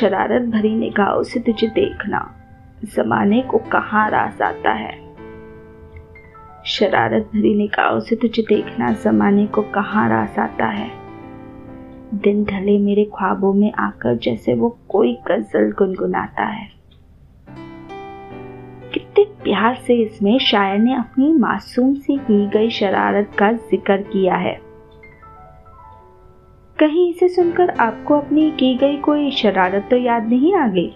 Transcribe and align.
शरारत 0.00 0.42
भरी 0.42 0.74
निगाहों 0.74 1.22
से 1.22 1.40
तुझे 1.40 1.66
देखना। 1.66 2.34
जमाने 2.84 3.42
को 3.42 3.58
कहाँ 3.58 4.10
रास 4.10 4.42
आता 4.42 4.72
है? 4.72 4.98
शरारत 6.66 7.22
भरी 7.22 7.54
निगाहों 7.54 8.00
से 8.00 8.16
तुझे 8.16 8.42
देखना 8.42 8.92
जमाने 8.92 9.46
को 9.46 9.62
कहाँ 9.62 10.08
रास 10.08 10.38
आता 10.38 10.66
है? 10.66 10.90
दिन 12.14 12.44
ढले 12.44 12.78
मेरे 12.78 13.04
ख्वाबों 13.04 13.52
में 13.52 13.72
आकर 13.72 14.16
जैसे 14.16 14.54
वो 14.54 14.78
कोई 14.88 15.18
गज़ल 15.28 15.72
गुनगुनाता 15.78 16.44
है। 16.44 16.68
कितने 18.94 19.24
प्यार 19.24 19.74
से 19.74 19.94
इसमें 19.94 20.38
शायर 20.38 20.78
ने 20.78 20.94
अपनी 20.94 21.32
मासूम 21.32 21.94
सी 21.94 22.16
की 22.16 22.48
गई 22.48 22.70
शरारत 22.70 23.30
का 23.38 23.52
ज़िक्र 23.52 23.96
किया 23.96 24.34
है। 24.34 24.67
कहीं 26.80 27.10
इसे 27.10 27.28
सुनकर 27.28 27.70
आपको 27.70 28.18
अपनी 28.18 28.50
की 28.50 28.76
गई 28.76 28.96
कोई 28.96 29.30
शरारत 29.30 29.86
तो 29.90 29.96
याद 29.96 30.28
नहीं 30.28 30.54
आ 30.54 30.66
गई? 30.68 30.92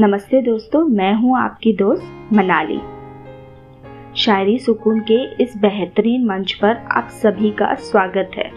नमस्ते 0.00 0.42
दोस्तों, 0.42 0.84
मैं 0.84 1.14
हूँ 1.14 1.38
आपकी 1.38 1.72
दोस्त 1.72 2.28
मनाली। 2.32 2.80
शायरी 4.16 4.58
सुकून 4.58 5.00
के 5.00 5.42
इस 5.42 5.56
बेहतरीन 5.56 6.26
मंच 6.26 6.52
पर 6.52 6.76
आप 6.90 7.08
सभी 7.08 7.50
का 7.50 7.74
स्वागत 7.74 8.30
है। 8.36 8.50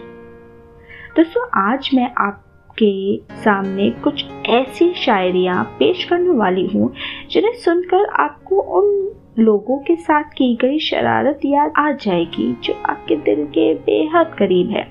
दोस्तों, 1.16 1.48
आज 1.62 1.90
मैं 1.94 2.10
आपके 2.18 3.20
सामने 3.36 3.90
कुछ 3.90 4.24
ऐसी 4.46 4.94
शायरियाँ 4.94 5.64
पेश 5.64 6.04
करने 6.04 6.30
वाली 6.30 6.66
हूँ, 6.66 6.94
जिन्हें 7.30 7.54
सुनकर 7.54 8.04
आपको 8.04 8.60
उन 8.60 9.12
लोगों 9.38 9.78
के 9.78 9.96
साथ 9.96 10.24
की 10.24 10.54
गई 10.56 10.78
शरारत 10.78 11.40
याद 11.44 11.72
आ 11.76 11.90
जाएगी, 11.92 12.52
जो 12.64 12.74
आपके 12.86 13.16
दिल 13.16 13.44
के 13.46 13.74
बेहद 13.74 14.26
करीब 14.38 14.70
है। 14.70 14.82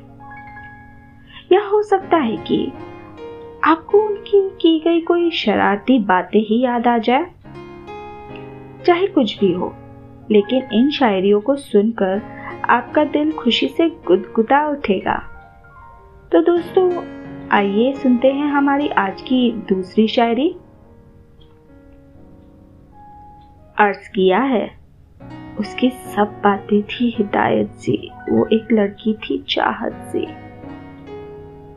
या 1.51 1.61
हो 1.67 1.81
सकता 1.83 2.17
है 2.17 2.37
कि 2.37 2.71
आपको 3.63 4.01
उनकी 4.01 4.49
की 4.49 4.79
गई 4.79 5.01
कोई 5.01 5.31
शरारती 5.31 5.99
बातें 5.99 6.39
ही 6.39 6.61
याद 6.63 6.87
आ 6.87 6.97
जाए, 6.97 7.25
चाहे 8.85 9.07
कुछ 9.07 9.39
भी 9.39 9.51
हो, 9.51 9.73
लेकिन 10.31 10.67
इन 10.73 10.89
शायरियों 10.89 11.41
को 11.41 11.55
सुनकर 11.55 12.21
आपका 12.69 13.03
दिल 13.03 13.31
खुशी 13.31 13.67
से 13.67 13.89
गुदगुदा 13.89 14.67
उठेगा। 14.67 15.17
तो 16.31 16.41
दोस्तों, 16.41 16.91
आइए 17.51 17.93
सुनते 17.93 18.27
हैं 18.27 18.47
हमारी 18.47 18.87
आज 18.87 19.21
की 19.21 19.51
दूसरी 19.69 20.07
शायरी। 20.07 20.55
अर्ज़ 23.79 24.09
किया 24.09 24.39
है। 24.39 24.77
उसकी 25.59 25.89
सब 25.89 26.41
बातें 26.43 26.83
थी 26.83 27.15
हिदायत 27.17 27.69
से। 27.71 28.09
वो 28.29 28.45
एक 28.45 28.67
लड़की 28.71 29.13
थी 29.13 29.45
चाहत 29.49 30.09
से। 30.11 30.25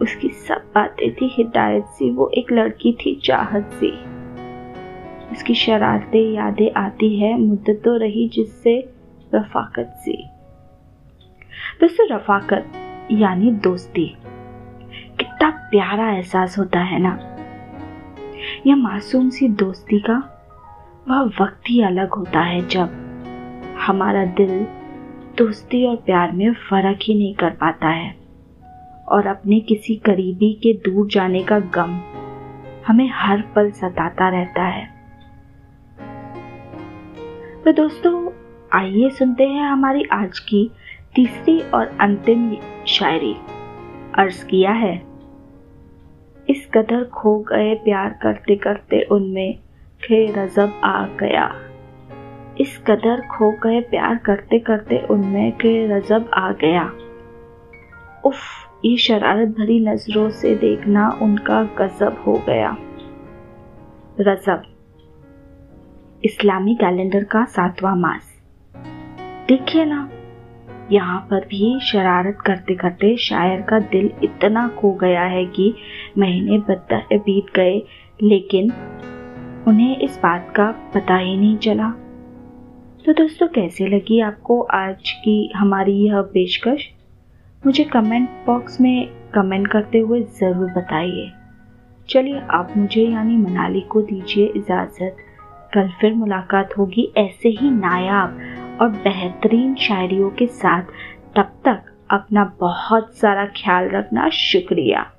उसकी 0.00 0.28
सब 0.28 0.72
बातें 0.74 1.14
थी 1.14 1.34
हिदायत 1.36 1.84
से। 1.84 2.10
वो 2.10 2.28
एक 2.28 2.52
लड़की 2.52 2.92
थी 2.92 3.20
चाहत 3.24 3.70
से। 3.72 3.88
उसकी 5.32 5.54
शरारतें, 5.54 6.32
यादें 6.32 6.70
आती 6.76 7.18
है, 7.18 7.38
मुद्दत 7.40 7.82
तो 7.84 7.96
रही 7.96 8.28
जिससे 8.28 8.92
रफाकत 9.34 9.94
से। 10.04 10.24
दोस्तों, 11.80 12.16
रफाकत 12.16 12.72
यानी 13.10 13.50
दोस्ती। 13.50 14.16
कितना 15.18 15.50
प्यारा 15.50 16.12
एहसास 16.12 16.58
होता 16.58 16.80
है 16.80 16.98
ना? 16.98 17.18
यह 18.66 18.76
मासूम 18.76 19.30
सी 19.30 19.48
दोस्ती 19.48 19.98
का 19.98 20.37
वह 21.08 21.20
वक्त 21.40 21.68
ही 21.68 21.80
अलग 21.82 22.14
होता 22.14 22.40
है 22.40 22.60
जब 22.68 22.90
हमारा 23.78 24.24
दिल 24.24 24.50
दोस्ती 25.38 25.84
और 25.86 25.96
प्यार 25.96 26.32
में 26.32 26.52
फ़र्क 26.52 26.98
ही 27.02 27.14
नहीं 27.14 27.34
कर 27.34 27.50
पाता 27.50 27.88
है 27.88 28.10
और 29.08 29.26
अपने 29.26 29.60
किसी 29.60 29.94
करीबी 29.96 30.52
के 30.62 30.72
दूर 30.84 31.06
जाने 31.06 31.42
का 31.42 31.58
गम 31.74 31.98
हमें 32.86 33.08
हर 33.14 33.42
पल 33.56 33.70
सताता 33.70 34.28
रहता 34.28 34.62
है। 34.62 34.86
तो 37.64 37.72
दोस्तों, 37.72 38.30
आइए 38.72 39.10
सुनते 39.10 39.46
हैं 39.46 39.62
हमारी 39.62 40.04
आज 40.12 40.38
की 40.38 40.70
तीसरी 41.14 41.58
और 41.60 41.96
अंतिम 42.00 42.50
शायरी। 42.86 43.34
अर्ज़ 44.14 44.44
किया 44.44 44.72
है, 44.72 44.94
इस 46.48 46.68
कदर 46.74 47.04
खो 47.04 47.38
गए 47.40 47.74
प्यार 47.74 48.18
करते 48.22 48.56
करते 48.56 49.00
उनमें 49.02 49.58
खे 50.02 50.26
रजब 50.32 50.80
आ 50.84 51.06
गया। 51.06 51.44
इस 52.60 52.78
कदर 52.78 53.20
खो 53.20 53.50
गए 53.50 53.80
प्यार 53.80 54.16
करते 54.16 54.58
करते 54.58 54.98
उनमें 55.10 55.52
खे 55.52 55.86
रजब 55.86 56.30
आ 56.34 56.52
गया। 56.52 56.82
उफ, 58.24 58.40
ये 58.84 58.96
शरारत 58.96 59.48
भरी 59.48 59.80
नज़रों 59.80 60.30
से 60.30 60.54
देखना 60.54 61.18
उनका 61.22 61.62
गजब 61.78 62.22
हो 62.26 62.34
गया। 62.46 62.76
रजब, 64.20 64.62
इस्लामी 66.24 66.74
कैलेंडर 66.74 67.24
का 67.24 67.44
सातवां 67.44 67.96
मास। 67.96 68.42
देखिए 69.48 69.84
ना, 69.84 70.08
यहाँ 70.92 71.20
पर 71.20 71.44
भी 71.44 71.78
शरारत 71.80 72.38
करते 72.46 72.74
करते 72.74 73.16
शायर 73.16 73.60
का 73.60 73.78
दिल 73.78 74.10
इतना 74.22 74.68
खो 74.68 74.92
गया 74.92 75.22
है 75.22 75.44
कि 75.46 75.74
महीने 76.18 76.58
बीत 76.58 77.54
गए, 77.56 77.82
लेकिन 78.22 78.72
उन्हें 79.68 79.98
इस 79.98 80.18
बात 80.22 80.52
का 80.56 80.70
पता 80.94 81.16
ही 81.16 81.36
नहीं 81.36 81.56
चला। 81.56 81.88
तो 83.06 83.12
दोस्तों, 83.12 83.48
कैसे 83.48 83.86
लगी 83.86 84.20
आपको 84.20 84.60
आज 84.60 85.10
की 85.10 85.52
हमारी 85.56 85.92
यह 85.92 86.20
पेशकश? 86.20 86.88
मुझे 87.66 87.84
कमेंट 87.84 88.28
बॉक्स 88.46 88.80
में 88.80 89.08
कमेंट 89.34 89.68
करते 89.68 89.98
हुए 89.98 90.22
ज़रूर 90.22 90.70
बताइए। 90.70 91.32
चलिए, 92.08 92.40
आप 92.50 92.74
मुझे 92.76 93.02
यानी 93.02 93.36
मनाली 93.36 93.80
को 93.80 94.02
दीजिए 94.02 94.46
इजाज़त। 94.46 95.16
कल 95.74 95.88
फिर 96.00 96.14
मुलाकात 96.14 96.78
होगी 96.78 97.12
ऐसे 97.16 97.48
ही 97.48 97.70
नायाब 97.70 98.40
और 98.80 98.88
बेहतरीन 98.88 99.74
शायरियों 99.74 100.30
के 100.30 100.46
साथ। 100.46 100.82
तब 101.36 101.52
तक 101.64 101.82
अपना 102.10 102.56
बहुत 102.60 103.14
सारा 103.14 103.46
ख्याल 103.46 103.88
रखना, 103.88 104.28
शुक्रिया। 104.28 105.12